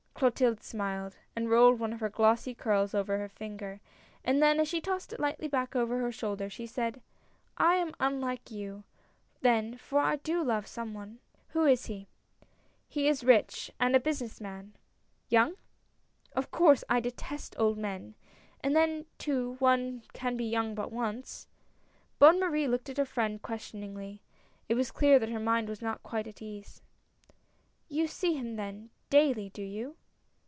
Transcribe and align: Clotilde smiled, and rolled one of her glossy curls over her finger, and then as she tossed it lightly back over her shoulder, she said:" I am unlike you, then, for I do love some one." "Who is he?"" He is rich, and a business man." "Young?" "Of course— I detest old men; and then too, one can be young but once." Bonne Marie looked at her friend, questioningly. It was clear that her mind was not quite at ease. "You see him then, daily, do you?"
Clotilde 0.21 0.61
smiled, 0.61 1.17
and 1.35 1.49
rolled 1.49 1.79
one 1.79 1.91
of 1.93 1.99
her 1.99 2.07
glossy 2.09 2.53
curls 2.53 2.93
over 2.93 3.17
her 3.17 3.27
finger, 3.27 3.81
and 4.23 4.39
then 4.39 4.59
as 4.59 4.67
she 4.67 4.79
tossed 4.79 5.11
it 5.11 5.19
lightly 5.19 5.47
back 5.47 5.75
over 5.75 5.97
her 5.97 6.11
shoulder, 6.11 6.47
she 6.47 6.67
said:" 6.67 7.01
I 7.57 7.73
am 7.77 7.95
unlike 7.99 8.51
you, 8.51 8.83
then, 9.41 9.77
for 9.77 9.97
I 9.99 10.17
do 10.17 10.43
love 10.43 10.67
some 10.67 10.93
one." 10.93 11.17
"Who 11.53 11.65
is 11.65 11.87
he?"" 11.87 12.07
He 12.87 13.07
is 13.07 13.23
rich, 13.23 13.71
and 13.79 13.95
a 13.95 13.99
business 13.99 14.39
man." 14.39 14.75
"Young?" 15.27 15.55
"Of 16.35 16.51
course— 16.51 16.83
I 16.87 16.99
detest 16.99 17.55
old 17.57 17.79
men; 17.79 18.13
and 18.63 18.75
then 18.75 19.07
too, 19.17 19.55
one 19.57 20.03
can 20.13 20.37
be 20.37 20.45
young 20.45 20.75
but 20.75 20.91
once." 20.91 21.47
Bonne 22.19 22.39
Marie 22.39 22.67
looked 22.67 22.89
at 22.89 22.97
her 22.97 23.05
friend, 23.05 23.41
questioningly. 23.41 24.21
It 24.69 24.75
was 24.75 24.91
clear 24.91 25.17
that 25.17 25.29
her 25.29 25.39
mind 25.39 25.67
was 25.67 25.81
not 25.81 26.03
quite 26.03 26.27
at 26.27 26.43
ease. 26.43 26.83
"You 27.89 28.05
see 28.05 28.35
him 28.35 28.55
then, 28.55 28.91
daily, 29.09 29.49
do 29.49 29.63
you?" 29.63 29.95